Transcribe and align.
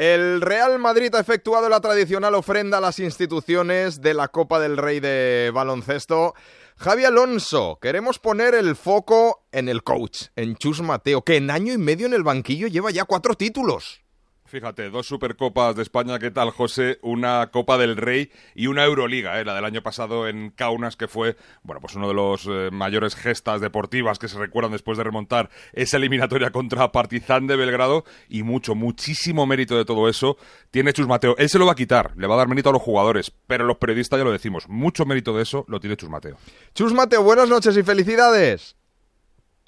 El 0.00 0.40
Real 0.40 0.78
Madrid 0.78 1.14
ha 1.14 1.20
efectuado 1.20 1.68
la 1.68 1.82
tradicional 1.82 2.34
ofrenda 2.34 2.78
a 2.78 2.80
las 2.80 2.98
instituciones 3.00 4.00
de 4.00 4.14
la 4.14 4.28
Copa 4.28 4.58
del 4.58 4.78
Rey 4.78 4.98
de 4.98 5.50
baloncesto. 5.52 6.32
Javi 6.78 7.04
Alonso, 7.04 7.78
queremos 7.82 8.18
poner 8.18 8.54
el 8.54 8.76
foco 8.76 9.44
en 9.52 9.68
el 9.68 9.82
coach, 9.82 10.28
en 10.36 10.56
Chus 10.56 10.80
Mateo, 10.80 11.20
que 11.20 11.36
en 11.36 11.50
año 11.50 11.74
y 11.74 11.76
medio 11.76 12.06
en 12.06 12.14
el 12.14 12.22
banquillo 12.22 12.66
lleva 12.66 12.90
ya 12.90 13.04
cuatro 13.04 13.34
títulos. 13.34 14.00
Fíjate, 14.50 14.90
dos 14.90 15.06
Supercopas 15.06 15.76
de 15.76 15.82
España, 15.82 16.18
¿qué 16.18 16.32
tal, 16.32 16.50
José? 16.50 16.98
Una 17.02 17.52
Copa 17.52 17.78
del 17.78 17.96
Rey 17.96 18.32
y 18.56 18.66
una 18.66 18.84
Euroliga, 18.84 19.40
¿eh? 19.40 19.44
la 19.44 19.54
del 19.54 19.64
año 19.64 19.80
pasado 19.80 20.26
en 20.26 20.50
Kaunas, 20.50 20.96
que 20.96 21.06
fue, 21.06 21.36
bueno, 21.62 21.80
pues 21.80 21.94
uno 21.94 22.08
de 22.08 22.14
los 22.14 22.48
eh, 22.50 22.68
mayores 22.72 23.14
gestas 23.14 23.60
deportivas 23.60 24.18
que 24.18 24.26
se 24.26 24.40
recuerdan 24.40 24.72
después 24.72 24.98
de 24.98 25.04
remontar 25.04 25.50
esa 25.72 25.98
eliminatoria 25.98 26.50
contra 26.50 26.90
Partizan 26.90 27.46
de 27.46 27.54
Belgrado 27.54 28.04
y 28.28 28.42
mucho, 28.42 28.74
muchísimo 28.74 29.46
mérito 29.46 29.76
de 29.76 29.84
todo 29.84 30.08
eso 30.08 30.36
tiene 30.72 30.92
Chus 30.92 31.06
Mateo. 31.06 31.36
Él 31.38 31.48
se 31.48 31.60
lo 31.60 31.66
va 31.66 31.72
a 31.72 31.76
quitar, 31.76 32.12
le 32.16 32.26
va 32.26 32.34
a 32.34 32.38
dar 32.38 32.48
mérito 32.48 32.70
a 32.70 32.72
los 32.72 32.82
jugadores, 32.82 33.32
pero 33.46 33.64
los 33.64 33.76
periodistas 33.76 34.18
ya 34.18 34.24
lo 34.24 34.32
decimos, 34.32 34.68
mucho 34.68 35.06
mérito 35.06 35.32
de 35.36 35.44
eso 35.44 35.64
lo 35.68 35.78
tiene 35.78 35.96
Chus 35.96 36.10
Mateo. 36.10 36.38
Chus 36.74 36.92
Mateo, 36.92 37.22
buenas 37.22 37.48
noches 37.48 37.76
y 37.76 37.84
felicidades. 37.84 38.79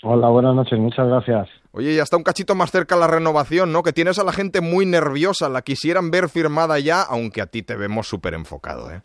Hola, 0.05 0.29
buenas 0.31 0.57
noches, 0.57 0.79
muchas 0.81 1.07
gracias. 1.07 1.49
Oye, 1.71 1.95
ya 1.95 2.03
está 2.03 2.17
un 2.17 2.25
cachito 2.25 2.57
más 2.57 2.73
cerca 2.73 2.97
la 2.97 3.07
renovación, 3.07 3.73
¿no? 3.73 3.85
Que 3.85 3.93
tienes 3.93 4.19
a 4.19 4.25
la 4.25 4.33
gente 4.33 4.61
muy 4.61 4.85
nerviosa, 4.85 5.49
la 5.49 5.63
quisieran 5.63 6.11
ver 6.11 6.29
firmada 6.29 6.81
ya, 6.81 7.03
aunque 7.03 7.41
a 7.41 7.47
ti 7.47 7.63
te 7.63 7.77
vemos 7.77 8.09
súper 8.09 8.35
enfocado, 8.35 8.91
¿eh? 8.91 9.01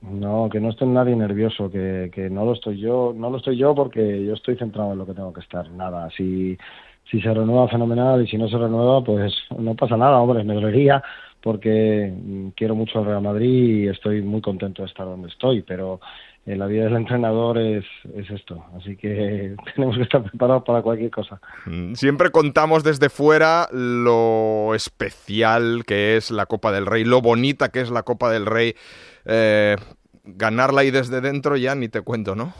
No, 0.00 0.48
que 0.50 0.58
no 0.58 0.70
esté 0.70 0.86
nadie 0.86 1.14
nervioso, 1.14 1.70
que, 1.70 2.10
que 2.14 2.30
no 2.30 2.46
lo 2.46 2.54
estoy 2.54 2.80
yo, 2.80 3.12
no 3.14 3.28
lo 3.28 3.36
estoy 3.36 3.58
yo 3.58 3.74
porque 3.74 4.24
yo 4.24 4.32
estoy 4.32 4.56
centrado 4.56 4.92
en 4.92 4.98
lo 4.98 5.06
que 5.06 5.12
tengo 5.12 5.34
que 5.34 5.40
estar. 5.40 5.70
Nada, 5.70 6.08
si, 6.16 6.56
si 7.10 7.20
se 7.20 7.34
renueva 7.34 7.68
fenomenal 7.68 8.22
y 8.22 8.26
si 8.26 8.38
no 8.38 8.48
se 8.48 8.56
renueva, 8.56 9.04
pues 9.04 9.34
no 9.58 9.74
pasa 9.74 9.98
nada, 9.98 10.18
hombre, 10.18 10.44
me 10.44 10.54
dolería 10.54 11.02
porque 11.42 12.12
quiero 12.56 12.74
mucho 12.74 12.98
al 12.98 13.04
Real 13.04 13.22
Madrid 13.22 13.84
y 13.84 13.88
estoy 13.88 14.22
muy 14.22 14.40
contento 14.40 14.82
de 14.82 14.88
estar 14.88 15.06
donde 15.06 15.28
estoy, 15.28 15.62
pero 15.62 16.00
en 16.46 16.60
la 16.60 16.66
vida 16.66 16.84
del 16.84 16.94
entrenador 16.94 17.58
es, 17.58 17.84
es 18.14 18.30
esto. 18.30 18.64
Así 18.76 18.96
que 18.96 19.56
tenemos 19.74 19.96
que 19.96 20.02
estar 20.02 20.22
preparados 20.22 20.62
para 20.62 20.80
cualquier 20.80 21.10
cosa. 21.10 21.40
Mm, 21.66 21.94
siempre 21.94 22.30
contamos 22.30 22.84
desde 22.84 23.08
fuera 23.08 23.66
lo 23.72 24.74
especial 24.74 25.82
que 25.86 26.16
es 26.16 26.30
la 26.30 26.46
Copa 26.46 26.70
del 26.70 26.86
Rey, 26.86 27.04
lo 27.04 27.20
bonita 27.20 27.70
que 27.70 27.80
es 27.80 27.90
la 27.90 28.04
Copa 28.04 28.30
del 28.30 28.46
Rey. 28.46 28.74
Eh, 29.24 29.76
ganarla 30.24 30.82
ahí 30.82 30.92
desde 30.92 31.20
dentro 31.20 31.56
ya 31.56 31.74
ni 31.74 31.88
te 31.88 32.00
cuento, 32.02 32.36
¿no? 32.36 32.52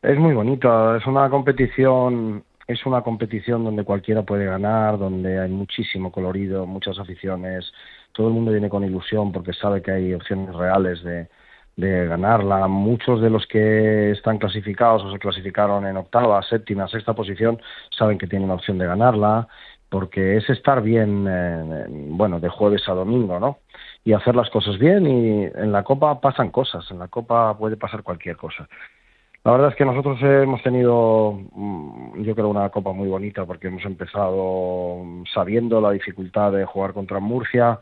Es 0.00 0.18
muy 0.18 0.34
bonito, 0.34 0.96
es 0.96 1.06
una 1.06 1.28
competición 1.30 2.44
es 2.66 2.86
una 2.86 3.02
competición 3.02 3.62
donde 3.62 3.84
cualquiera 3.84 4.22
puede 4.22 4.46
ganar, 4.46 4.98
donde 4.98 5.38
hay 5.38 5.50
muchísimo 5.50 6.10
colorido, 6.10 6.64
muchas 6.64 6.98
aficiones, 6.98 7.70
todo 8.12 8.28
el 8.28 8.32
mundo 8.32 8.52
viene 8.52 8.70
con 8.70 8.84
ilusión 8.84 9.32
porque 9.32 9.52
sabe 9.52 9.82
que 9.82 9.90
hay 9.90 10.14
opciones 10.14 10.54
reales 10.54 11.02
de, 11.02 11.28
de 11.76 12.06
ganarla. 12.06 12.66
Muchos 12.68 13.20
de 13.20 13.30
los 13.30 13.46
que 13.46 14.12
están 14.12 14.38
clasificados 14.38 15.02
o 15.04 15.12
se 15.12 15.18
clasificaron 15.18 15.86
en 15.86 15.96
octava, 15.96 16.42
séptima, 16.42 16.88
sexta 16.88 17.14
posición 17.14 17.60
saben 17.96 18.18
que 18.18 18.26
tienen 18.26 18.48
la 18.48 18.54
opción 18.54 18.78
de 18.78 18.86
ganarla 18.86 19.48
porque 19.88 20.36
es 20.38 20.50
estar 20.50 20.82
bien, 20.82 21.26
eh, 21.28 21.86
bueno, 21.88 22.40
de 22.40 22.48
jueves 22.48 22.88
a 22.88 22.94
domingo, 22.94 23.38
¿no? 23.38 23.58
Y 24.04 24.12
hacer 24.12 24.34
las 24.34 24.50
cosas 24.50 24.76
bien 24.76 25.06
y 25.06 25.44
en 25.44 25.70
la 25.70 25.84
Copa 25.84 26.20
pasan 26.20 26.50
cosas, 26.50 26.90
en 26.90 26.98
la 26.98 27.06
Copa 27.08 27.56
puede 27.56 27.76
pasar 27.76 28.02
cualquier 28.02 28.36
cosa. 28.36 28.68
La 29.44 29.52
verdad 29.52 29.68
es 29.70 29.76
que 29.76 29.84
nosotros 29.84 30.18
hemos 30.22 30.62
tenido, 30.62 31.38
mm, 31.52 32.22
yo 32.22 32.34
creo, 32.34 32.48
una 32.48 32.70
Copa 32.70 32.92
muy 32.92 33.08
bonita 33.08 33.44
porque 33.44 33.68
hemos 33.68 33.84
empezado 33.84 35.04
sabiendo 35.32 35.80
la 35.80 35.90
dificultad 35.92 36.50
de 36.52 36.64
jugar 36.64 36.92
contra 36.92 37.20
Murcia, 37.20 37.78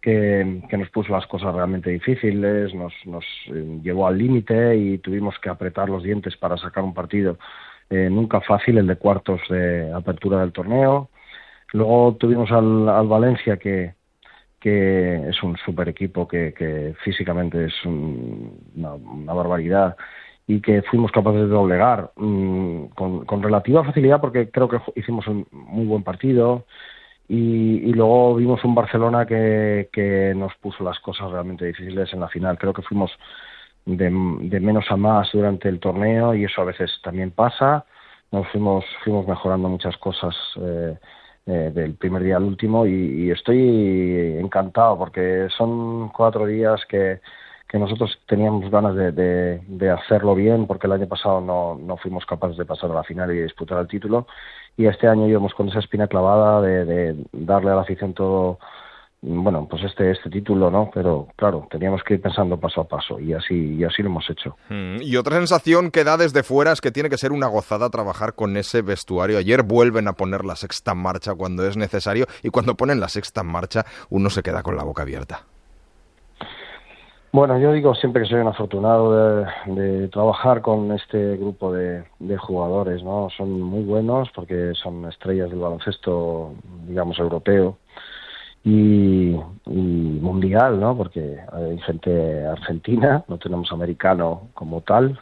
que, 0.00 0.62
nos 0.78 0.90
puso 0.90 1.12
las 1.12 1.26
cosas 1.26 1.54
realmente 1.54 1.90
difíciles, 1.90 2.74
nos, 2.74 2.92
nos 3.04 3.24
eh, 3.48 3.80
llevó 3.82 4.06
al 4.06 4.18
límite 4.18 4.76
y 4.76 4.98
tuvimos 4.98 5.38
que 5.38 5.50
apretar 5.50 5.88
los 5.88 6.02
dientes 6.02 6.36
para 6.36 6.56
sacar 6.56 6.82
un 6.84 6.94
partido 6.94 7.38
eh, 7.90 8.08
nunca 8.10 8.40
fácil, 8.40 8.78
el 8.78 8.86
de 8.86 8.96
cuartos 8.96 9.40
de 9.48 9.92
apertura 9.92 10.40
del 10.40 10.52
torneo. 10.52 11.10
Luego 11.72 12.16
tuvimos 12.18 12.50
al, 12.52 12.88
al 12.88 13.06
Valencia, 13.08 13.56
que, 13.56 13.94
que 14.60 15.28
es 15.28 15.42
un 15.42 15.56
super 15.58 15.88
equipo, 15.88 16.28
que, 16.28 16.94
físicamente 17.04 17.66
es 17.66 17.74
una, 17.84 18.94
una, 18.94 19.32
barbaridad 19.32 19.96
y 20.46 20.60
que 20.60 20.82
fuimos 20.82 21.12
capaces 21.12 21.42
de 21.42 21.46
doblegar 21.48 22.12
mm, 22.16 22.86
con, 22.94 23.24
con 23.24 23.42
relativa 23.42 23.84
facilidad 23.84 24.20
porque 24.20 24.50
creo 24.50 24.68
que 24.68 24.80
hicimos 24.96 25.26
un 25.28 25.46
muy 25.52 25.86
buen 25.86 26.02
partido 26.02 26.66
y, 27.32 27.92
luego 27.92 28.34
vimos 28.34 28.64
un 28.64 28.74
Barcelona 28.74 29.24
que, 29.24 29.88
que, 29.92 30.34
nos 30.34 30.52
puso 30.56 30.82
las 30.82 30.98
cosas 30.98 31.30
realmente 31.30 31.64
difíciles 31.64 32.12
en 32.12 32.18
la 32.18 32.28
final. 32.28 32.58
Creo 32.58 32.72
que 32.72 32.82
fuimos 32.82 33.12
de, 33.86 34.10
menos 34.10 34.90
a 34.90 34.96
más 34.96 35.30
durante 35.32 35.68
el 35.68 35.78
torneo 35.78 36.34
y 36.34 36.44
eso 36.44 36.62
a 36.62 36.64
veces 36.64 36.90
también 37.04 37.30
pasa. 37.30 37.84
Nos 38.32 38.48
fuimos, 38.48 38.84
fuimos 39.04 39.28
mejorando 39.28 39.68
muchas 39.68 39.96
cosas 39.98 40.34
eh, 40.60 40.98
eh, 41.46 41.70
del 41.72 41.94
primer 41.94 42.24
día 42.24 42.36
al 42.36 42.42
último 42.42 42.84
y, 42.84 43.30
estoy 43.30 44.38
encantado 44.40 44.98
porque 44.98 45.46
son 45.56 46.08
cuatro 46.08 46.46
días 46.46 46.84
que, 46.88 47.20
que 47.70 47.78
nosotros 47.78 48.18
teníamos 48.26 48.68
ganas 48.68 48.96
de, 48.96 49.12
de, 49.12 49.90
hacerlo 49.90 50.34
bien 50.34 50.66
porque 50.66 50.88
el 50.88 50.92
año 50.92 51.06
pasado 51.06 51.40
no, 51.40 51.78
no 51.80 51.96
fuimos 51.96 52.26
capaces 52.26 52.56
de 52.56 52.64
pasar 52.64 52.90
a 52.90 52.94
la 52.94 53.04
final 53.04 53.30
y 53.30 53.42
disputar 53.42 53.78
el 53.78 53.86
título 53.86 54.26
y 54.76 54.86
este 54.86 55.06
año 55.06 55.28
íbamos 55.28 55.54
con 55.54 55.68
esa 55.68 55.78
espina 55.78 56.08
clavada 56.08 56.60
de, 56.62 57.14
darle 57.30 57.70
a 57.70 57.76
la 57.76 57.82
afición 57.82 58.12
todo 58.12 58.58
bueno, 59.22 59.68
pues 59.70 59.84
este, 59.84 60.10
este 60.10 60.30
título, 60.30 60.70
¿no? 60.70 60.90
Pero 60.92 61.28
claro, 61.36 61.68
teníamos 61.70 62.02
que 62.02 62.14
ir 62.14 62.22
pensando 62.22 62.58
paso 62.58 62.80
a 62.80 62.88
paso 62.88 63.20
y 63.20 63.34
así, 63.34 63.74
y 63.74 63.84
así 63.84 64.02
lo 64.02 64.08
hemos 64.08 64.28
hecho. 64.30 64.56
Mm, 64.70 65.02
y 65.02 65.16
otra 65.16 65.36
sensación 65.36 65.90
que 65.90 66.04
da 66.04 66.16
desde 66.16 66.42
fuera 66.42 66.72
es 66.72 66.80
que 66.80 66.90
tiene 66.90 67.10
que 67.10 67.18
ser 67.18 67.30
una 67.30 67.46
gozada 67.46 67.90
trabajar 67.90 68.34
con 68.34 68.56
ese 68.56 68.80
vestuario. 68.80 69.36
Ayer 69.36 69.62
vuelven 69.62 70.08
a 70.08 70.14
poner 70.14 70.46
la 70.46 70.56
sexta 70.56 70.92
en 70.92 70.98
marcha 71.02 71.34
cuando 71.34 71.66
es 71.66 71.76
necesario 71.76 72.26
y 72.42 72.48
cuando 72.48 72.76
ponen 72.76 72.98
la 72.98 73.08
sexta 73.08 73.42
en 73.42 73.48
marcha 73.48 73.84
uno 74.08 74.30
se 74.30 74.42
queda 74.42 74.62
con 74.62 74.74
la 74.74 74.84
boca 74.84 75.02
abierta. 75.02 75.44
Bueno, 77.32 77.56
yo 77.60 77.72
digo 77.72 77.94
siempre 77.94 78.22
que 78.22 78.28
soy 78.28 78.40
un 78.40 78.48
afortunado 78.48 79.46
de, 79.66 80.08
trabajar 80.08 80.62
con 80.62 80.90
este 80.90 81.36
grupo 81.36 81.72
de, 81.72 82.04
jugadores, 82.38 83.04
¿no? 83.04 83.28
Son 83.36 83.60
muy 83.60 83.84
buenos 83.84 84.28
porque 84.34 84.72
son 84.74 85.04
estrellas 85.08 85.48
del 85.48 85.60
baloncesto, 85.60 86.54
digamos, 86.88 87.20
europeo 87.20 87.78
y, 88.64 89.36
mundial, 89.64 90.80
¿no? 90.80 90.96
Porque 90.96 91.38
hay 91.52 91.78
gente 91.82 92.46
argentina, 92.46 93.24
no 93.28 93.38
tenemos 93.38 93.70
americano 93.70 94.48
como 94.54 94.80
tal, 94.80 95.16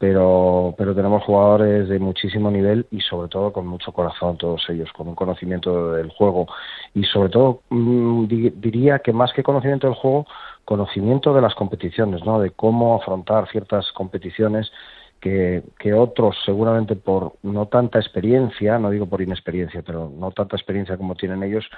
pero, 0.00 0.74
pero 0.78 0.94
tenemos 0.94 1.22
jugadores 1.24 1.90
de 1.90 1.98
muchísimo 1.98 2.50
nivel 2.50 2.86
y 2.90 3.02
sobre 3.02 3.28
todo 3.28 3.52
con 3.52 3.66
mucho 3.66 3.92
corazón 3.92 4.38
todos 4.38 4.64
ellos, 4.70 4.90
con 4.94 5.06
un 5.08 5.14
conocimiento 5.14 5.92
del 5.92 6.08
juego 6.08 6.46
y 6.94 7.04
sobre 7.04 7.28
todo 7.28 7.60
mm, 7.68 8.24
diría 8.26 9.00
que 9.00 9.12
más 9.12 9.30
que 9.34 9.42
conocimiento 9.42 9.88
del 9.88 9.96
juego, 9.96 10.24
conocimiento 10.64 11.34
de 11.34 11.42
las 11.42 11.54
competiciones, 11.54 12.24
¿no? 12.24 12.40
De 12.40 12.48
cómo 12.48 12.94
afrontar 12.96 13.46
ciertas 13.50 13.92
competiciones 13.92 14.72
que, 15.20 15.62
que, 15.78 15.92
otros 15.92 16.36
seguramente 16.44 16.96
por 16.96 17.34
no 17.42 17.66
tanta 17.66 17.98
experiencia, 17.98 18.78
no 18.78 18.90
digo 18.90 19.06
por 19.06 19.20
inexperiencia, 19.20 19.82
pero 19.86 20.10
no 20.14 20.30
tanta 20.30 20.56
experiencia 20.56 20.96
como 20.96 21.14
tienen 21.14 21.42
ellos, 21.42 21.68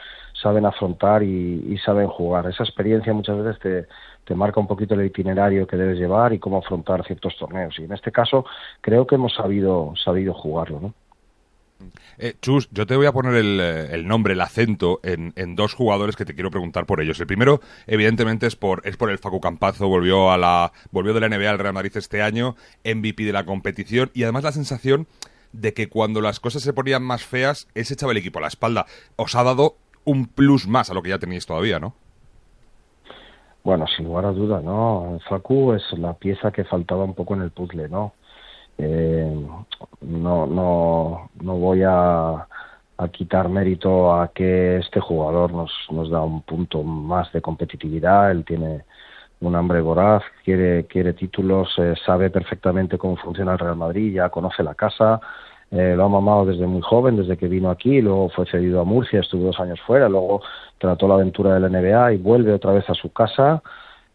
saben 0.41 0.65
afrontar 0.65 1.23
y, 1.23 1.67
y 1.69 1.79
saben 1.79 2.09
jugar. 2.09 2.47
Esa 2.47 2.63
experiencia 2.63 3.13
muchas 3.13 3.39
veces 3.39 3.59
te, 3.61 3.87
te, 4.25 4.35
marca 4.35 4.61
un 4.61 4.69
poquito 4.69 4.95
el 4.95 5.05
itinerario 5.05 5.67
que 5.67 5.77
debes 5.77 5.99
llevar 5.99 6.33
y 6.33 6.39
cómo 6.39 6.59
afrontar 6.59 7.05
ciertos 7.05 7.37
torneos. 7.37 7.79
Y 7.79 7.85
en 7.85 7.93
este 7.93 8.13
caso 8.13 8.45
creo 8.81 9.07
que 9.07 9.17
hemos 9.17 9.35
sabido, 9.35 9.95
sabido 9.97 10.35
jugarlo, 10.35 10.81
¿no? 10.81 10.95
Eh, 12.19 12.35
Chus, 12.41 12.69
yo 12.71 12.87
te 12.87 12.97
voy 12.97 13.07
a 13.07 13.13
poner 13.13 13.35
eh, 13.35 13.95
el, 13.95 14.07
nombre, 14.07 14.35
el 14.35 14.41
acento 14.41 15.01
en, 15.03 15.33
dos 15.57 15.75
jugadores 15.75 16.17
que 16.17 16.25
te 16.25 16.35
quiero 16.35 16.51
preguntar 16.51 16.87
por 16.87 17.01
ellos. 17.01 17.19
El 17.21 17.27
primero, 17.27 17.61
evidentemente, 17.87 18.47
es 18.47 18.57
por, 18.57 18.83
es 18.87 18.97
por 18.97 19.11
el 19.11 19.19
Facu 19.19 19.41
Campazo, 19.41 19.89
volvió, 19.89 20.31
a 20.31 20.39
la, 20.39 20.73
volvió 20.91 21.15
de 21.15 21.21
la 21.21 21.29
NBA 21.29 21.51
al 21.51 21.59
Real 21.59 21.75
Madrid 21.75 21.93
este 21.97 22.23
año, 22.23 22.57
MVP 22.85 23.25
de 23.25 23.33
la 23.33 23.45
competición, 23.45 24.11
y 24.15 24.23
además 24.23 24.45
la 24.45 24.53
sensación 24.53 25.07
de 25.53 25.75
que 25.75 25.89
cuando 25.89 26.21
las 26.21 26.41
cosas 26.41 26.63
se 26.63 26.73
ponían 26.73 27.03
más 27.03 27.25
feas, 27.25 27.69
ese 27.75 27.95
echaba 27.95 28.13
el 28.13 28.19
equipo 28.19 28.39
a 28.39 28.43
la 28.43 28.49
espalda. 28.49 28.87
Os 29.17 29.35
ha 29.35 29.45
dado 29.45 29.77
un 30.05 30.27
plus 30.27 30.67
más 30.67 30.91
a 30.91 30.95
lo 30.95 31.03
que 31.03 31.11
ya 31.11 31.19
tenéis 31.19 31.47
todavía, 31.47 31.79
¿no? 31.79 31.95
Bueno, 33.65 33.87
sin 33.97 34.07
lugar 34.07 34.25
a 34.27 34.33
duda, 34.33 34.61
¿no? 34.61 35.21
Facu 35.29 35.75
es 35.75 35.83
la 35.97 36.15
pieza 36.15 36.51
que 36.51 36.65
faltaba 36.65 37.05
un 37.05 37.15
poco 37.15 37.35
en 37.35 37.43
el 37.43 37.51
puzzle, 37.51 37.89
¿no? 37.89 38.13
Eh, 38.79 39.47
no, 40.47 41.31
no, 41.41 41.57
voy 41.57 41.83
a, 41.85 42.47
quitar 43.13 43.49
mérito 43.49 44.15
a 44.15 44.29
que 44.29 44.77
este 44.77 45.01
jugador 45.01 45.53
nos, 45.53 45.73
nos 45.91 46.09
da 46.09 46.23
un 46.23 46.43
punto 46.43 46.83
más 46.85 47.33
de 47.33 47.43
competitividad. 47.43 48.31
Él 48.31 48.45
tiene 48.45 48.85
un 49.43 49.57
hambre 49.57 49.81
voraz, 49.81 50.23
quiere, 50.45 50.87
quiere 50.87 51.13
títulos, 51.15 51.69
eh, 51.79 51.95
sabe 52.07 52.31
perfectamente 52.31 52.99
cómo 52.99 53.17
funciona 53.17 53.53
el 53.53 53.59
Real 53.59 53.77
Madrid, 53.77 54.15
ya 54.15 54.29
conoce 54.29 54.63
la 54.63 54.75
casa. 54.75 55.21
eh, 55.73 55.95
lo 55.97 56.05
ha 56.05 56.09
mamado 56.09 56.45
desde 56.47 56.67
muy 56.67 56.83
joven, 56.83 57.17
desde 57.17 57.37
que 57.37 57.49
vino 57.49 57.71
aquí, 57.71 58.01
luego 58.03 58.29
fue 58.29 58.47
cedido 58.47 58.81
a 58.81 58.85
Murcia, 58.85 59.21
estuvo 59.21 59.47
dos 59.47 59.61
años 59.61 59.81
fuera, 59.81 60.09
luego 60.09 60.43
trató 60.79 61.09
la 61.09 61.15
aventura 61.15 61.55
del 61.55 61.73
NBA 61.73 62.15
y 62.15 62.17
vuelve 62.19 62.53
otra 62.53 62.73
vez 62.73 62.89
a 62.91 62.95
su 62.95 63.13
casa. 63.13 63.63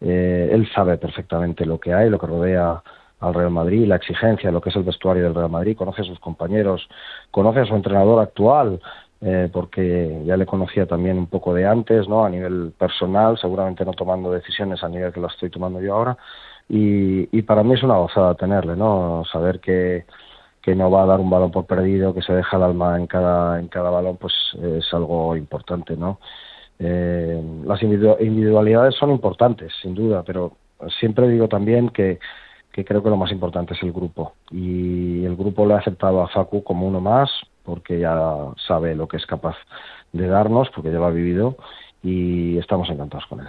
Eh, 0.00 0.50
él 0.52 0.68
sabe 0.74 0.96
perfectamente 0.98 1.66
lo 1.66 1.78
que 1.80 1.92
hay, 1.92 2.08
lo 2.10 2.18
que 2.18 2.26
rodea 2.26 2.82
al 3.20 3.34
Real 3.34 3.50
Madrid, 3.50 3.86
la 3.86 3.96
exigencia, 3.96 4.50
lo 4.50 4.60
que 4.60 4.70
es 4.70 4.76
el 4.76 4.84
vestuario 4.84 5.24
del 5.24 5.34
Real 5.34 5.50
Madrid, 5.50 5.76
conoce 5.76 6.02
a 6.02 6.04
sus 6.04 6.20
compañeros, 6.20 6.88
conoce 7.30 7.60
a 7.60 7.66
su 7.66 7.74
entrenador 7.74 8.22
actual, 8.22 8.80
eh, 9.20 9.48
porque 9.52 10.22
ya 10.24 10.36
le 10.36 10.46
conocía 10.46 10.86
también 10.86 11.18
un 11.18 11.26
poco 11.26 11.52
de 11.52 11.66
antes, 11.66 12.08
¿no? 12.08 12.24
A 12.24 12.30
nivel 12.30 12.72
personal, 12.78 13.36
seguramente 13.38 13.84
no 13.84 13.92
tomando 13.92 14.30
decisiones 14.30 14.82
a 14.84 14.88
nivel 14.88 15.12
que 15.12 15.20
las 15.20 15.32
estoy 15.32 15.50
tomando 15.50 15.80
yo 15.80 15.94
ahora. 15.94 16.16
Y, 16.68 17.36
y 17.36 17.42
para 17.42 17.64
mí 17.64 17.74
es 17.74 17.82
una 17.82 17.96
gozada 17.96 18.34
tenerle, 18.34 18.76
¿no? 18.76 19.24
Saber 19.32 19.58
que, 19.58 20.04
que 20.62 20.76
no 20.76 20.90
va 20.90 21.02
a 21.02 21.06
dar 21.06 21.18
un 21.18 21.30
balón 21.30 21.50
por 21.50 21.66
perdido, 21.66 22.14
que 22.14 22.22
se 22.22 22.32
deja 22.32 22.56
el 22.56 22.62
alma 22.62 22.96
en 22.96 23.06
cada, 23.08 23.58
en 23.58 23.68
cada 23.68 23.90
balón, 23.90 24.18
pues 24.18 24.34
es 24.62 24.92
algo 24.94 25.36
importante, 25.36 25.96
¿no? 25.96 26.20
Eh, 26.78 27.42
las 27.64 27.82
individualidades 27.82 28.94
son 28.94 29.10
importantes, 29.10 29.72
sin 29.82 29.94
duda, 29.94 30.22
pero 30.24 30.52
siempre 31.00 31.26
digo 31.28 31.48
también 31.48 31.88
que, 31.88 32.20
que 32.78 32.84
creo 32.84 33.02
que 33.02 33.10
lo 33.10 33.16
más 33.16 33.32
importante 33.32 33.74
es 33.74 33.82
el 33.82 33.92
grupo. 33.92 34.34
Y 34.52 35.24
el 35.24 35.34
grupo 35.34 35.66
le 35.66 35.74
ha 35.74 35.78
aceptado 35.78 36.22
a 36.22 36.28
Facu 36.28 36.62
como 36.62 36.86
uno 36.86 37.00
más, 37.00 37.28
porque 37.64 37.98
ya 37.98 38.52
sabe 38.68 38.94
lo 38.94 39.08
que 39.08 39.16
es 39.16 39.26
capaz 39.26 39.56
de 40.12 40.28
darnos, 40.28 40.70
porque 40.72 40.92
ya 40.92 40.98
lo 40.98 41.06
ha 41.06 41.10
vivido, 41.10 41.56
y 42.04 42.56
estamos 42.56 42.88
encantados 42.88 43.26
con 43.26 43.40
él. 43.40 43.48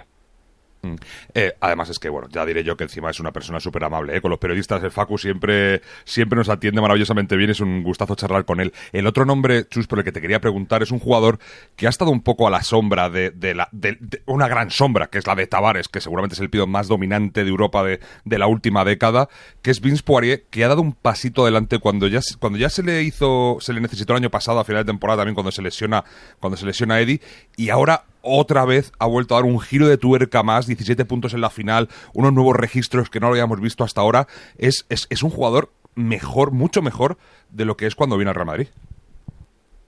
Mm. 0.82 0.94
Eh, 1.34 1.52
además 1.60 1.90
es 1.90 1.98
que, 1.98 2.08
bueno, 2.08 2.28
ya 2.30 2.46
diré 2.46 2.64
yo 2.64 2.76
que 2.76 2.84
encima 2.84 3.10
es 3.10 3.20
una 3.20 3.32
persona 3.32 3.60
súper 3.60 3.84
amable. 3.84 4.16
¿eh? 4.16 4.20
Con 4.20 4.30
los 4.30 4.38
periodistas, 4.38 4.82
el 4.82 4.90
Facu 4.90 5.18
siempre, 5.18 5.82
siempre 6.04 6.36
nos 6.36 6.48
atiende 6.48 6.80
maravillosamente 6.80 7.36
bien. 7.36 7.50
Es 7.50 7.60
un 7.60 7.82
gustazo 7.82 8.14
charlar 8.14 8.44
con 8.44 8.60
él. 8.60 8.72
El 8.92 9.06
otro 9.06 9.24
nombre, 9.24 9.66
Chus, 9.68 9.86
por 9.86 9.98
el 9.98 10.04
que 10.04 10.12
te 10.12 10.20
quería 10.20 10.40
preguntar, 10.40 10.82
es 10.82 10.90
un 10.90 10.98
jugador 10.98 11.38
que 11.76 11.86
ha 11.86 11.90
estado 11.90 12.10
un 12.10 12.22
poco 12.22 12.46
a 12.46 12.50
la 12.50 12.62
sombra 12.62 13.10
de, 13.10 13.32
la, 13.54 13.68
de, 13.72 13.98
una 14.26 14.48
gran 14.48 14.70
sombra, 14.70 15.08
que 15.08 15.18
es 15.18 15.26
la 15.26 15.34
de 15.34 15.46
Tavares, 15.46 15.88
que 15.88 16.00
seguramente 16.00 16.34
es 16.34 16.40
el 16.40 16.50
pido 16.50 16.66
más 16.66 16.88
dominante 16.88 17.44
de 17.44 17.50
Europa 17.50 17.82
de, 17.84 18.00
de, 18.24 18.38
la 18.38 18.46
última 18.46 18.84
década, 18.84 19.28
que 19.62 19.70
es 19.70 19.80
Vince 19.80 20.02
Poirier, 20.02 20.44
que 20.50 20.64
ha 20.64 20.68
dado 20.68 20.82
un 20.82 20.92
pasito 20.92 21.42
adelante 21.42 21.78
cuando 21.78 22.06
ya, 22.06 22.20
cuando 22.38 22.58
ya 22.58 22.70
se 22.70 22.82
le 22.82 23.02
hizo, 23.02 23.58
se 23.60 23.72
le 23.72 23.80
necesitó 23.80 24.12
el 24.14 24.18
año 24.18 24.30
pasado, 24.30 24.60
a 24.60 24.64
final 24.64 24.84
de 24.84 24.92
temporada 24.92 25.18
también, 25.18 25.34
cuando 25.34 25.52
se 25.52 25.62
lesiona, 25.62 26.04
cuando 26.38 26.56
se 26.56 26.66
lesiona 26.66 27.00
Eddie, 27.00 27.20
y 27.56 27.70
ahora 27.70 28.04
otra 28.22 28.64
vez 28.64 28.92
ha 28.98 29.06
vuelto 29.06 29.34
a 29.34 29.38
dar 29.38 29.44
un 29.44 29.60
giro 29.60 29.88
de 29.88 29.96
tuerca 29.96 30.42
más, 30.42 30.66
17 30.66 31.04
puntos 31.04 31.34
en 31.34 31.40
la 31.40 31.50
final, 31.50 31.88
unos 32.14 32.32
nuevos 32.32 32.56
registros 32.56 33.10
que 33.10 33.20
no 33.20 33.28
lo 33.28 33.32
habíamos 33.32 33.60
visto 33.60 33.84
hasta 33.84 34.00
ahora. 34.00 34.26
Es, 34.58 34.86
es, 34.88 35.22
un 35.22 35.30
jugador 35.30 35.70
mejor, 35.94 36.52
mucho 36.52 36.82
mejor 36.82 37.16
de 37.50 37.64
lo 37.64 37.76
que 37.76 37.86
es 37.86 37.94
cuando 37.94 38.16
vino 38.16 38.30
al 38.30 38.34
Real 38.34 38.46
Madrid. 38.46 38.68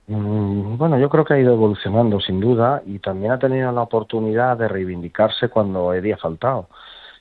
Mm, 0.06 0.76
bueno, 0.76 0.98
yo 0.98 1.08
creo 1.08 1.24
que 1.24 1.34
ha 1.34 1.38
ido 1.38 1.54
evolucionando 1.54 2.20
sin 2.20 2.40
duda 2.40 2.82
y 2.86 2.98
también 2.98 3.32
ha 3.32 3.38
tenido 3.38 3.70
la 3.72 3.82
oportunidad 3.82 4.56
de 4.56 4.68
reivindicarse 4.68 5.48
cuando 5.48 5.92
Eddie 5.94 6.14
ha 6.14 6.18
faltado. 6.18 6.68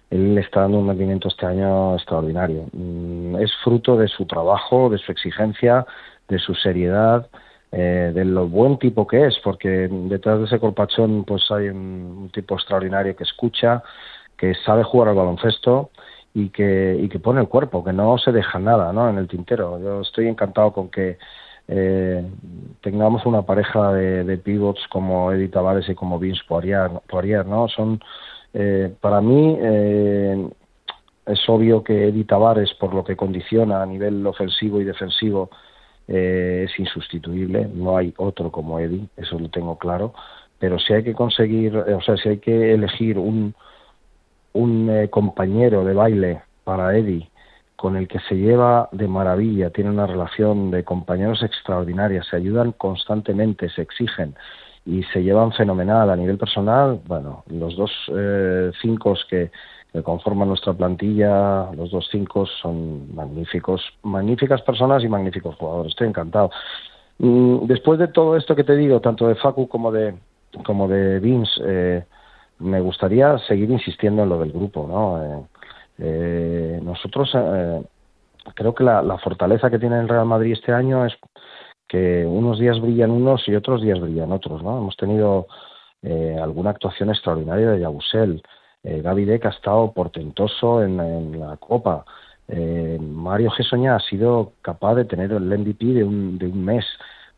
Él 0.10 0.38
está 0.38 0.62
dando 0.62 0.80
un 0.80 0.88
rendimiento 0.88 1.30
este 1.30 1.46
año 1.46 1.96
extraordinario. 1.96 2.66
Mm, 2.74 3.38
es 3.38 3.52
fruto 3.64 3.96
de 3.98 4.08
su 4.08 4.26
trabajo, 4.26 4.90
de 4.90 4.98
su 4.98 5.12
exigencia, 5.12 5.86
de 6.28 6.40
su 6.40 6.54
seriedad 6.56 7.28
eh, 7.72 8.12
de 8.14 8.26
lo 8.26 8.48
buen 8.48 8.78
tipo 8.78 9.08
que 9.08 9.28
es, 9.28 9.38
porque 9.44 9.88
detrás 9.90 10.40
de 10.40 10.46
ese 10.46 10.60
corpachón 10.60 11.24
pues 11.24 11.50
hay 11.52 11.70
un, 11.70 12.30
tipo 12.34 12.56
extraordinario 12.56 13.16
que 13.16 13.24
escucha, 13.24 13.84
que 14.38 14.54
sabe 14.66 14.84
jugar 14.84 15.10
al 15.10 15.16
baloncesto 15.16 15.92
y 16.34 16.50
que, 16.50 16.98
y 17.02 17.10
que 17.10 17.20
pone 17.20 17.42
el 17.42 17.48
cuerpo, 17.48 17.84
que 17.84 17.94
no 17.94 18.18
se 18.18 18.32
deja 18.32 18.60
nada 18.60 18.92
¿no? 18.92 19.10
en 19.10 19.18
el 19.18 19.28
tintero. 19.28 19.80
Yo 19.80 20.02
estoy 20.02 20.28
encantado 20.28 20.74
con 20.74 20.90
que 20.90 21.18
eh, 21.74 22.30
tengamos 22.82 23.26
una 23.26 23.44
pareja 23.44 23.94
de, 23.94 24.38
pivots 24.38 24.88
como 24.90 25.32
Eddie 25.32 25.48
Tavares 25.48 25.88
y 25.88 25.96
como 25.96 26.20
Vince 26.20 26.42
Poirier, 26.48 27.46
¿no? 27.46 27.70
Son, 27.70 28.02
eh, 28.54 28.94
para 29.00 29.22
mí, 29.22 29.58
eh, 29.62 30.50
es 31.26 31.40
obvio 31.48 31.84
que 31.84 32.10
Eddie 32.10 32.26
Tavares, 32.26 32.74
por 32.74 32.94
lo 32.94 33.04
que 33.06 33.16
condiciona 33.16 33.82
a 33.82 33.86
nivel 33.86 34.26
ofensivo 34.28 34.82
y 34.82 34.84
defensivo, 34.84 35.50
eh, 36.14 36.68
es 36.68 36.78
insustituible, 36.78 37.70
no 37.74 37.96
hay 37.96 38.14
otro 38.18 38.52
como 38.52 38.80
Eddie, 38.80 39.08
eso 39.16 39.40
lo 39.40 39.50
tengo 39.50 39.78
claro, 39.78 40.14
pero 40.60 40.78
si 40.78 40.92
hay 40.94 41.04
que 41.04 41.14
conseguir, 41.14 41.74
eh, 41.88 41.94
o 41.94 42.02
sea, 42.02 42.18
si 42.18 42.28
hay 42.28 42.38
que 42.40 42.74
elegir 42.74 43.18
un, 43.18 43.56
un 44.52 44.90
eh, 44.90 45.10
compañero 45.10 45.86
de 45.86 45.94
baile 45.94 46.42
para 46.66 46.98
Eddie 46.98 47.30
con 47.78 47.96
el 47.96 48.10
que 48.10 48.20
se 48.28 48.36
lleva 48.36 48.90
de 48.92 49.08
maravilla, 49.08 49.70
tiene 49.70 49.90
una 49.90 50.06
relación 50.06 50.70
de 50.70 50.84
compañeros 50.84 51.42
extraordinaria, 51.44 52.22
se 52.24 52.36
ayudan 52.36 52.74
constantemente, 52.74 53.70
se 53.70 53.82
exigen 53.82 54.36
y 54.86 55.04
se 55.04 55.24
llevan 55.24 55.52
fenomenal 55.54 56.10
a 56.10 56.16
nivel 56.16 56.38
personal, 56.38 57.00
bueno, 57.06 57.44
los 57.48 57.76
dos 57.76 57.92
eh, 58.16 58.72
cinco 58.82 59.16
que 59.30 59.52
conforman 60.04 60.48
nuestra 60.48 60.74
plantilla, 60.74 61.70
los 61.74 61.92
dos 61.92 62.08
cinco 62.10 62.46
son 62.46 63.14
magníficos, 63.14 63.82
magníficas 64.04 64.62
personas 64.62 65.04
y 65.04 65.10
magníficos 65.10 65.56
jugadores. 65.56 65.92
Estoy 65.92 66.08
encantado. 66.08 66.50
Mm, 67.20 67.68
después 67.68 68.00
de 68.00 68.08
todo 68.08 68.36
esto 68.38 68.56
que 68.56 68.64
te 68.64 68.76
digo, 68.76 69.02
tanto 69.02 69.28
de 69.28 69.36
Facu 69.36 69.68
como 69.68 69.92
de 69.92 70.16
como 70.66 70.88
de 70.88 71.20
Vince, 71.20 71.52
eh, 71.64 72.04
me 72.60 72.82
gustaría 72.82 73.38
seguir 73.40 73.70
insistiendo 73.72 74.24
en 74.24 74.30
lo 74.30 74.40
del 74.40 74.52
grupo, 74.52 74.88
¿no? 74.88 75.24
Eh, 75.24 75.46
eh, 76.00 76.80
nosotros 76.84 77.30
creo 78.56 78.74
que 78.74 78.84
la, 78.84 79.18
fortaleza 79.20 79.70
que 79.70 79.80
tiene 79.80 80.00
el 80.00 80.10
Real 80.10 80.26
Madrid 80.26 80.54
este 80.54 80.74
año 80.74 81.06
es 81.06 81.14
que 81.92 82.26
unos 82.26 82.58
días 82.58 82.80
brillan 82.80 83.12
unos 83.12 83.46
y 83.50 83.56
otros 83.56 83.82
días 83.82 84.00
brillan 84.00 84.32
otros, 84.32 84.64
¿no? 84.64 84.78
Hemos 84.78 84.96
tenido 84.96 85.48
alguna 86.42 86.72
actuación 86.72 87.10
extraordinaria 87.10 87.70
de 87.72 87.82
Yabusel, 87.82 88.42
eh, 88.84 89.02
Gaby 89.02 89.26
Deck 89.26 89.46
ha 89.46 89.50
estado 89.50 89.92
portentoso 89.92 90.84
en, 90.84 91.40
la 91.40 91.58
Copa. 91.58 92.06
Eh, 92.48 92.98
Mario 93.00 93.52
Gesoña 93.52 93.96
ha 93.96 94.00
sido 94.00 94.54
capaz 94.62 94.96
de 94.96 95.06
tener 95.06 95.32
el 95.32 95.44
MVP 95.44 95.86
de 95.86 96.04
un, 96.04 96.38
de 96.38 96.48
un 96.48 96.66
mes. 96.66 96.86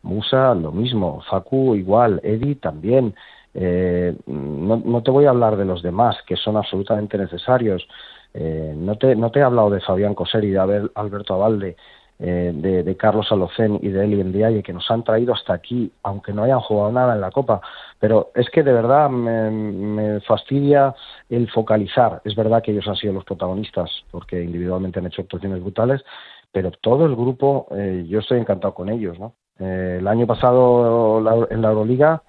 Musa 0.02 0.54
lo 0.54 0.72
mismo, 0.72 1.22
Facu 1.30 1.74
igual, 1.74 2.20
Eddie 2.22 2.56
también. 2.56 3.14
Eh, 3.54 4.16
no, 4.26 4.82
no, 4.84 5.02
te 5.02 5.10
voy 5.10 5.26
a 5.26 5.30
hablar 5.30 5.56
de 5.56 5.64
los 5.64 5.82
demás, 5.82 6.16
que 6.26 6.36
son 6.36 6.56
absolutamente 6.56 7.16
necesarios. 7.18 7.86
Eh, 8.34 8.74
no, 8.76 8.96
te, 8.96 9.14
no 9.14 9.30
te 9.30 9.40
he 9.40 9.42
hablado 9.42 9.70
de 9.70 9.80
Fabián 9.80 10.14
Coser 10.14 10.44
y 10.44 10.50
de 10.50 10.88
Alberto 10.94 11.34
Avalde, 11.34 11.76
eh, 12.26 12.52
de, 12.54 12.96
Carlos 12.96 13.30
Alocén 13.30 13.78
y 13.82 13.90
de 13.90 14.02
Eli 14.02 14.24
Ndiaye 14.24 14.62
que 14.62 14.72
nos 14.72 14.90
han 14.90 15.04
traído 15.04 15.34
hasta 15.34 15.52
aquí, 15.52 15.92
aunque 16.02 16.32
no 16.32 16.44
hayan 16.44 16.60
jugado 16.60 16.90
nada 16.90 17.14
en 17.14 17.20
la 17.20 17.30
Copa. 17.30 17.60
Pero 18.00 18.30
es 18.34 18.48
que 18.48 18.62
de 18.62 18.72
verdad 18.72 19.10
me, 19.10 20.20
fastidia 20.20 20.94
el 21.28 21.50
focalizar. 21.50 22.22
Es 22.24 22.34
verdad 22.34 22.62
que 22.62 22.70
ellos 22.70 22.88
han 22.88 22.96
sido 22.96 23.12
los 23.12 23.26
protagonistas 23.26 23.90
porque 24.10 24.42
individualmente 24.42 25.00
han 25.00 25.06
hecho 25.06 25.20
actuaciones 25.20 25.60
brutales, 25.60 26.02
pero 26.50 26.70
todo 26.70 27.04
el 27.04 27.14
grupo, 27.14 27.66
eh, 27.72 28.06
yo 28.08 28.20
estoy 28.20 28.38
encantado 28.38 28.72
con 28.72 28.88
ellos. 28.88 29.18
¿no? 29.18 29.34
Eh, 29.58 29.98
el 30.00 30.08
año 30.08 30.26
pasado 30.26 31.18
en 31.50 31.60
la 31.60 31.68
Euroliga, 31.68 32.22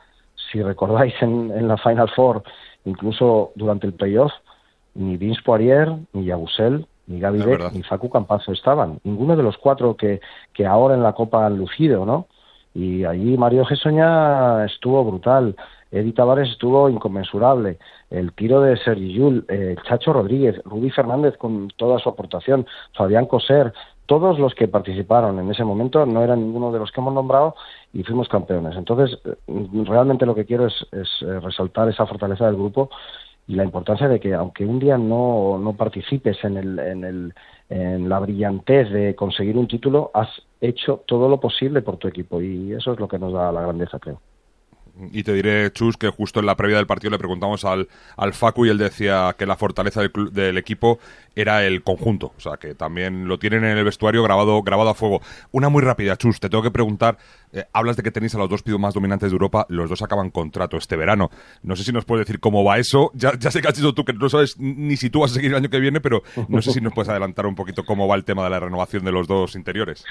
si 0.52 0.62
recordáis 0.62 1.14
en, 1.22 1.52
en 1.52 1.70
la 1.70 1.78
Final 1.78 2.10
Four, 2.10 2.44
incluso 2.84 3.54
durante 3.56 3.88
el 3.88 3.94
playoff, 3.94 4.34
ni 4.94 5.16
Vince 5.16 5.42
Poirier 5.42 5.96
ni 6.12 6.26
Yabusel 6.26 6.86
ni 7.08 7.20
Gaby 7.20 7.42
Beck 7.44 7.72
ni 7.74 7.84
Facu 7.84 8.10
Campazo 8.10 8.52
estaban. 8.52 9.00
Ninguno 9.04 9.36
de 9.36 9.44
los 9.44 9.58
cuatro 9.58 9.96
que, 9.96 10.22
que 10.54 10.66
ahora 10.66 10.96
en 10.96 11.04
la 11.04 11.14
Copa 11.14 11.46
han 11.46 11.58
lucido, 11.58 12.06
¿no? 12.06 12.28
Y 12.74 13.06
allí 13.06 13.38
Mario 13.38 13.66
Gesoña 13.66 14.66
estuvo 14.66 15.04
brutal. 15.06 15.56
Eddie 15.92 16.12
Tavares 16.12 16.50
estuvo 16.50 16.90
inconmensurable. 16.90 17.78
El 18.10 18.34
tiro 18.34 18.60
de 18.62 18.76
Sergi 18.76 19.14
Yul, 19.14 19.46
eh, 19.48 19.76
Chacho 19.88 20.12
Rodríguez, 20.12 20.62
Rudy 20.66 20.90
Fernández 20.90 21.38
con 21.38 21.70
toda 21.78 22.00
su 22.00 22.10
aportación, 22.10 22.68
Fabián 22.94 23.28
Coser, 23.28 23.74
todos 24.08 24.38
los 24.38 24.54
que 24.54 24.68
participaron 24.68 25.40
en 25.40 25.50
ese 25.50 25.64
momento 25.64 26.06
no 26.06 26.22
eran 26.22 26.42
ninguno 26.42 26.72
de 26.72 26.80
los 26.80 26.92
que 26.92 27.02
hemos 27.02 27.14
nombrado 27.14 27.56
y 27.94 28.04
fuimos 28.04 28.28
campeones. 28.28 28.76
Entonces, 28.76 29.18
eh, 29.26 29.36
realmente 29.86 30.26
lo 30.26 30.36
que 30.36 30.46
quiero 30.46 30.68
es, 30.68 30.86
es 30.92 31.10
eh, 31.22 31.40
resaltar 31.40 31.88
esa 31.90 32.06
fortaleza 32.06 32.46
del 32.46 32.56
grupo 32.56 32.90
y 33.48 33.56
la 33.56 33.64
importancia 33.64 34.08
de 34.08 34.20
que 34.20 34.34
aunque 34.34 34.66
un 34.66 34.80
día 34.80 34.98
no, 34.98 35.58
no 35.60 35.74
participes 35.74 36.44
en, 36.44 36.58
el, 36.58 36.80
en, 36.80 37.04
el, 37.04 37.34
en 37.70 38.10
la 38.10 38.20
brillantez 38.20 38.90
de 38.92 39.16
conseguir 39.16 39.58
un 39.58 39.68
título, 39.68 40.12
has 40.14 40.30
hecho 40.62 41.04
todo 41.06 41.30
lo 41.30 41.40
posible 41.40 41.82
por 41.82 41.98
tu 41.98 42.08
equipo 42.08 42.42
y 42.42 42.74
eso 42.74 42.94
es 42.94 43.00
lo 43.00 43.08
que 43.08 43.20
nos 43.20 43.34
da 43.34 43.52
la 43.52 43.62
grandeza, 43.62 44.00
creo. 44.00 44.20
Y 45.12 45.24
te 45.24 45.34
diré, 45.34 45.72
Chus, 45.74 45.98
que 45.98 46.10
justo 46.10 46.40
en 46.40 46.46
la 46.46 46.56
previa 46.56 46.78
del 46.78 46.88
partido 46.88 47.12
le 47.12 47.18
preguntamos 47.18 47.66
al, 47.66 47.90
al 48.16 48.34
Facu 48.34 48.66
y 48.66 48.70
él 48.70 48.78
decía 48.78 49.36
que 49.38 49.46
la 49.46 49.58
fortaleza 49.58 50.02
del, 50.02 50.12
del, 50.32 50.58
equipo 50.58 51.00
era 51.36 51.66
el 51.66 51.84
conjunto. 51.84 52.34
O 52.38 52.40
sea, 52.40 52.58
que 52.58 52.76
también 52.76 53.28
lo 53.28 53.38
tienen 53.38 53.66
en 53.66 53.78
el 53.78 53.84
vestuario 53.84 54.24
grabado, 54.24 54.62
grabado 54.64 54.90
a 54.90 54.94
fuego. 54.94 55.22
Una 55.52 55.68
muy 55.68 55.82
rápida, 55.82 56.16
Chus, 56.16 56.40
te 56.40 56.50
tengo 56.50 56.64
que 56.64 56.72
preguntar. 56.72 57.18
Eh, 57.52 57.66
hablas 57.74 57.98
de 57.98 58.04
que 58.04 58.12
tenéis 58.12 58.36
a 58.36 58.38
los 58.38 58.50
dos 58.50 58.64
pidos 58.64 58.80
más 58.80 58.94
dominantes 58.94 59.32
de 59.32 59.36
Europa. 59.36 59.66
Los 59.68 59.90
dos 59.90 60.02
acaban 60.02 60.30
contrato 60.30 60.78
este 60.78 60.96
verano. 60.96 61.30
No 61.62 61.76
sé 61.76 61.84
si 61.84 61.92
nos 61.92 62.06
puedes 62.06 62.26
decir 62.26 62.40
cómo 62.40 62.64
va 62.64 62.78
eso. 62.78 63.12
Ya, 63.14 63.38
ya 63.38 63.52
sé 63.52 63.62
que 63.62 63.68
has 63.68 63.76
dicho 63.76 63.94
tú 63.94 64.06
que 64.06 64.14
no 64.14 64.30
sabes 64.30 64.58
ni 64.58 64.96
si 64.96 65.10
tú 65.10 65.20
vas 65.22 65.32
a 65.32 65.36
seguir 65.36 65.52
el 65.52 65.58
año 65.58 65.70
que 65.70 65.80
viene, 65.80 66.00
pero 66.00 66.24
no 66.48 66.62
sé 66.62 66.72
si 66.72 66.80
nos 66.80 66.94
puedes 66.94 67.10
adelantar 67.10 67.46
un 67.46 67.56
poquito 67.56 67.84
cómo 67.84 68.08
va 68.08 68.16
el 68.16 68.24
tema 68.24 68.46
de 68.46 68.50
la 68.50 68.60
renovación 68.62 69.04
de 69.04 69.12
los 69.12 69.28
dos 69.28 69.56
interiores. 69.56 70.06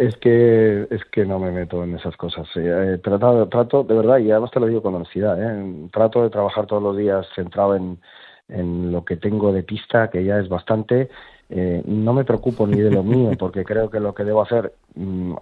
Es 0.00 0.16
que, 0.16 0.86
es 0.90 1.04
que 1.12 1.26
no 1.26 1.38
me 1.38 1.50
meto 1.50 1.84
en 1.84 1.94
esas 1.94 2.16
cosas. 2.16 2.48
Eh, 2.54 2.98
trato, 3.04 3.46
trato, 3.48 3.84
de 3.84 3.94
verdad, 3.94 4.16
y 4.16 4.30
además 4.30 4.50
te 4.50 4.58
lo 4.58 4.64
digo 4.64 4.80
con 4.80 4.94
honestidad, 4.94 5.36
¿eh? 5.38 5.88
trato 5.92 6.22
de 6.22 6.30
trabajar 6.30 6.64
todos 6.64 6.82
los 6.82 6.96
días 6.96 7.26
centrado 7.34 7.76
en, 7.76 7.98
en 8.48 8.92
lo 8.92 9.04
que 9.04 9.18
tengo 9.18 9.52
de 9.52 9.62
pista, 9.62 10.08
que 10.08 10.24
ya 10.24 10.38
es 10.38 10.48
bastante. 10.48 11.10
Eh, 11.50 11.82
no 11.84 12.14
me 12.14 12.24
preocupo 12.24 12.66
ni 12.66 12.80
de 12.80 12.90
lo 12.90 13.02
mío, 13.02 13.32
porque 13.38 13.62
creo 13.62 13.90
que 13.90 14.00
lo 14.00 14.14
que 14.14 14.24
debo 14.24 14.40
hacer, 14.40 14.72
mm, 14.94 15.34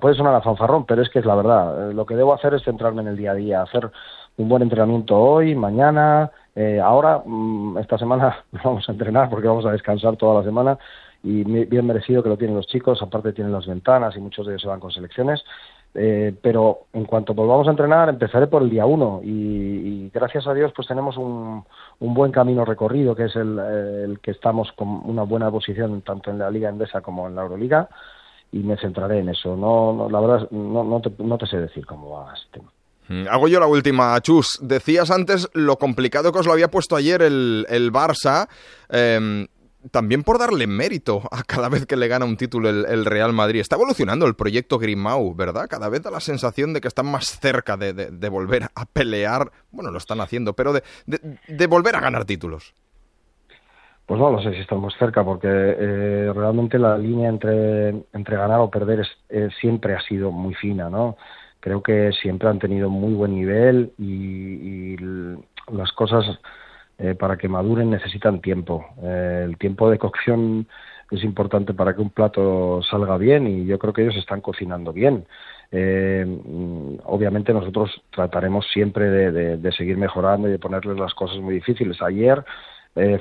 puede 0.00 0.16
sonar 0.16 0.34
a 0.34 0.40
fanfarrón, 0.40 0.86
pero 0.86 1.02
es 1.02 1.08
que 1.08 1.20
es 1.20 1.24
la 1.24 1.36
verdad. 1.36 1.90
Eh, 1.90 1.94
lo 1.94 2.04
que 2.04 2.16
debo 2.16 2.34
hacer 2.34 2.52
es 2.54 2.64
centrarme 2.64 3.02
en 3.02 3.08
el 3.08 3.16
día 3.16 3.30
a 3.30 3.34
día, 3.34 3.62
hacer 3.62 3.92
un 4.38 4.48
buen 4.48 4.62
entrenamiento 4.64 5.16
hoy, 5.16 5.54
mañana, 5.54 6.32
eh, 6.56 6.80
ahora, 6.82 7.22
mm, 7.24 7.78
esta 7.78 7.96
semana 7.96 8.44
vamos 8.64 8.88
a 8.88 8.92
entrenar 8.92 9.30
porque 9.30 9.46
vamos 9.46 9.66
a 9.66 9.70
descansar 9.70 10.16
toda 10.16 10.40
la 10.40 10.44
semana 10.44 10.78
y 11.22 11.44
bien 11.44 11.86
merecido 11.86 12.22
que 12.22 12.28
lo 12.28 12.38
tienen 12.38 12.56
los 12.56 12.66
chicos, 12.66 13.02
aparte 13.02 13.32
tienen 13.32 13.52
las 13.52 13.66
ventanas 13.66 14.16
y 14.16 14.20
muchos 14.20 14.46
de 14.46 14.52
ellos 14.52 14.62
se 14.62 14.68
van 14.68 14.80
con 14.80 14.90
selecciones. 14.90 15.44
Eh, 15.92 16.32
pero 16.40 16.86
en 16.92 17.04
cuanto 17.04 17.34
volvamos 17.34 17.66
a 17.66 17.72
entrenar 17.72 18.08
empezaré 18.08 18.46
por 18.46 18.62
el 18.62 18.70
día 18.70 18.86
uno 18.86 19.20
y, 19.24 20.08
gracias 20.14 20.46
a 20.46 20.54
Dios 20.54 20.72
pues 20.74 20.86
tenemos 20.86 21.16
un, 21.16 21.64
un 21.98 22.14
buen 22.14 22.30
camino 22.30 22.64
recorrido 22.64 23.16
que 23.16 23.24
es 23.24 23.34
el, 23.34 23.58
el, 23.58 24.20
que 24.20 24.30
estamos 24.30 24.70
con 24.76 24.88
una 24.88 25.24
buena 25.24 25.50
posición 25.50 26.02
tanto 26.02 26.30
en 26.30 26.38
la 26.38 26.48
Liga 26.48 26.68
Endesa 26.68 27.00
como 27.00 27.26
en 27.26 27.34
la 27.34 27.42
Euroliga 27.42 27.88
y 28.52 28.58
me 28.58 28.76
centraré 28.76 29.18
en 29.18 29.30
eso. 29.30 29.56
No, 29.56 29.92
no 29.92 30.08
la 30.08 30.20
verdad 30.20 30.48
no, 30.52 30.84
no, 30.84 31.00
te, 31.00 31.10
no 31.18 31.36
te 31.36 31.46
sé 31.46 31.56
decir 31.56 31.84
cómo 31.84 32.10
va 32.10 32.34
este 32.34 32.60
tema. 32.60 32.70
Mm, 33.08 33.26
hago 33.28 33.48
yo 33.48 33.58
la 33.58 33.66
última, 33.66 34.20
Chus. 34.20 34.60
Decías 34.62 35.10
antes 35.10 35.48
lo 35.54 35.76
complicado 35.76 36.30
que 36.30 36.38
os 36.38 36.46
lo 36.46 36.52
había 36.52 36.70
puesto 36.70 36.94
ayer 36.94 37.20
el, 37.22 37.66
el 37.68 37.92
Barça. 37.92 38.48
Eh, 38.90 39.48
también 39.90 40.22
por 40.22 40.38
darle 40.38 40.66
mérito 40.66 41.22
a 41.30 41.42
cada 41.42 41.68
vez 41.68 41.86
que 41.86 41.96
le 41.96 42.08
gana 42.08 42.24
un 42.24 42.36
título 42.36 42.68
el, 42.68 43.04
Real 43.04 43.32
Madrid. 43.32 43.60
Está 43.60 43.76
evolucionando 43.76 44.26
el 44.26 44.34
proyecto 44.34 44.78
Grimau, 44.78 45.34
¿verdad? 45.34 45.66
Cada 45.68 45.88
vez 45.88 46.02
da 46.02 46.10
la 46.10 46.20
sensación 46.20 46.72
de 46.72 46.80
que 46.80 46.88
están 46.88 47.06
más 47.06 47.38
cerca 47.40 47.76
de, 47.76 48.28
volver 48.28 48.64
a 48.74 48.86
pelear. 48.86 49.50
Bueno, 49.70 49.90
lo 49.90 49.98
están 49.98 50.20
haciendo, 50.20 50.54
pero 50.54 50.72
de, 50.72 51.66
volver 51.66 51.96
a 51.96 52.00
ganar 52.00 52.24
títulos. 52.24 52.74
Pues 54.06 54.20
no 54.20 54.30
lo 54.30 54.42
sé 54.42 54.52
si 54.52 54.60
estamos 54.60 54.94
cerca, 54.98 55.24
porque 55.24 55.48
eh, 55.48 56.32
realmente 56.34 56.78
la 56.78 56.98
línea 56.98 57.28
entre, 57.28 57.90
entre 58.12 58.36
ganar 58.36 58.58
o 58.60 58.70
perder 58.70 59.06
es, 59.28 59.54
siempre 59.60 59.94
ha 59.94 60.00
sido 60.00 60.32
muy 60.32 60.54
fina, 60.54 60.90
¿no? 60.90 61.16
Creo 61.60 61.82
que 61.82 62.10
siempre 62.20 62.48
han 62.48 62.58
tenido 62.58 62.90
muy 62.90 63.12
buen 63.12 63.34
nivel 63.34 63.92
y 63.98 64.96
las 65.70 65.92
cosas 65.92 66.24
eh, 67.02 67.14
para 67.14 67.38
que 67.38 67.48
maduren 67.48 67.88
necesitan 67.88 68.40
tiempo. 68.42 68.84
Eh, 69.02 69.42
el 69.46 69.56
tiempo 69.56 69.90
de 69.90 69.98
cocción 69.98 70.66
es 71.10 71.24
importante 71.24 71.72
para 71.72 71.94
que 71.94 72.02
un 72.02 72.10
plato 72.10 72.82
salga 72.82 73.16
bien 73.16 73.46
y 73.46 73.64
yo 73.64 73.78
creo 73.78 73.94
que 73.94 74.02
ellos 74.02 74.16
están 74.16 74.42
cocinando 74.42 74.92
bien. 74.92 75.24
Eh, 75.72 76.26
obviamente 77.04 77.54
nosotros 77.54 77.90
trataremos 78.10 78.66
siempre 78.70 79.08
de, 79.08 79.72
seguir 79.72 79.96
mejorando 79.96 80.46
y 80.48 80.50
de 80.52 80.58
ponerles 80.58 80.98
las 80.98 81.14
cosas 81.14 81.38
muy 81.38 81.54
difíciles. 81.54 82.02
Ayer 82.02 82.44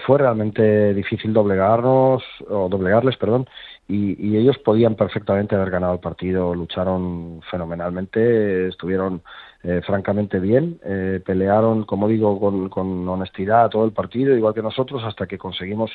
fue 0.06 0.18
realmente 0.18 0.94
difícil 0.96 1.32
doblegarnos 1.32 2.24
o 2.50 2.68
doblegarles, 2.70 3.18
perdón, 3.18 3.48
y, 3.88 4.36
ellos 4.36 4.58
podían 4.60 4.96
perfectamente 4.96 5.56
haber 5.56 5.70
ganado 5.70 5.94
el 5.94 6.00
partido, 6.00 6.54
lucharon 6.54 7.42
fenomenalmente, 7.50 8.68
estuvieron 8.68 9.22
eh, 9.64 9.82
francamente 9.86 10.40
bien. 10.40 10.80
Eh, 10.86 11.22
pelearon, 11.26 11.84
como 11.84 12.08
digo, 12.08 12.40
con, 12.40 12.70
con, 12.70 13.08
honestidad 13.08 13.70
todo 13.70 13.86
el 13.86 13.92
partido, 13.92 14.36
igual 14.36 14.54
que 14.54 14.62
nosotros, 14.62 15.04
hasta 15.04 15.28
que 15.28 15.38
conseguimos 15.38 15.92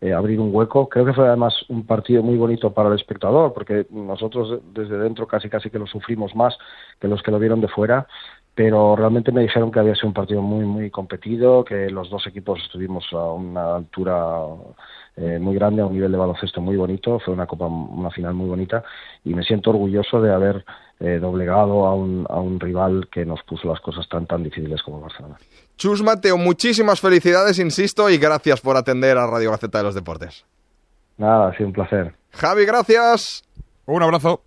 eh, 0.00 0.12
abrir 0.12 0.40
un 0.40 0.54
hueco. 0.54 0.88
Creo 0.88 1.04
que 1.04 1.12
fue 1.12 1.28
además 1.28 1.54
un 1.68 1.86
partido 1.86 2.22
muy 2.22 2.36
bonito 2.36 2.72
para 2.72 2.88
el 2.88 2.94
espectador, 2.94 3.52
porque 3.52 3.86
nosotros 3.90 4.60
desde 4.72 4.98
dentro 4.98 5.26
casi 5.26 5.48
casi 5.50 5.68
que 5.68 5.78
lo 5.78 5.86
sufrimos 5.86 6.34
más 6.34 6.56
que 7.00 7.08
los 7.08 7.22
que 7.22 7.30
lo 7.30 7.38
vieron 7.38 7.60
de 7.60 7.68
fuera. 7.68 8.06
Pero 8.54 8.96
realmente 8.96 9.32
me 9.32 9.42
dijeron 9.42 9.72
que 9.72 9.80
había 9.80 9.94
sido 9.94 10.08
un 10.08 10.14
partido 10.14 10.42
muy, 10.42 10.66
muy 10.66 10.90
competido, 10.90 11.64
que 11.64 11.88
los 11.88 12.10
dos 12.10 12.26
equipos 12.26 12.60
estuvimos 12.62 13.04
a 13.12 13.32
una 13.32 13.76
altura 13.76 14.44
eh, 15.16 15.38
muy 15.38 15.54
grande, 15.54 15.82
a 15.82 15.86
un 15.86 15.94
nivel 15.94 16.12
de 16.12 16.18
baloncesto 16.18 16.60
muy 16.60 16.76
bonito, 16.76 17.18
fue 17.18 17.32
una 17.34 17.46
copa, 17.46 17.66
una 17.66 18.10
final 18.10 18.34
muy 18.34 18.48
bonita 18.48 18.84
y 19.24 19.34
me 19.34 19.42
siento 19.42 19.70
orgulloso 19.70 20.20
de 20.20 20.32
haber 20.32 20.64
eh, 21.00 21.18
doblegado 21.18 21.86
a 21.86 21.94
un, 21.94 22.26
a 22.28 22.40
un 22.40 22.60
rival 22.60 23.08
que 23.10 23.24
nos 23.24 23.42
puso 23.42 23.68
las 23.68 23.80
cosas 23.80 24.08
tan 24.08 24.26
tan 24.26 24.42
difíciles 24.42 24.82
como 24.82 25.00
Barcelona. 25.00 25.36
Chus 25.76 26.02
Mateo, 26.02 26.36
muchísimas 26.38 27.00
felicidades, 27.00 27.58
insisto, 27.58 28.08
y 28.08 28.18
gracias 28.18 28.60
por 28.60 28.76
atender 28.76 29.18
a 29.18 29.26
Radio 29.26 29.50
Gaceta 29.50 29.78
de 29.78 29.84
los 29.84 29.94
Deportes. 29.94 30.44
Nada, 31.18 31.48
ha 31.48 31.56
sido 31.56 31.66
un 31.66 31.72
placer. 31.72 32.14
Javi, 32.32 32.64
gracias. 32.64 33.42
Un 33.86 34.02
abrazo. 34.02 34.42